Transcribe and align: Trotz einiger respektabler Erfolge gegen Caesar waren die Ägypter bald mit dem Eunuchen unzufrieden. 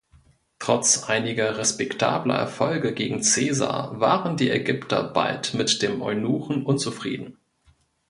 Trotz 0.57 1.03
einiger 1.03 1.59
respektabler 1.59 2.33
Erfolge 2.33 2.91
gegen 2.95 3.21
Caesar 3.21 3.99
waren 3.99 4.35
die 4.35 4.49
Ägypter 4.49 5.03
bald 5.03 5.53
mit 5.53 5.83
dem 5.83 6.01
Eunuchen 6.01 6.65
unzufrieden. 6.65 7.37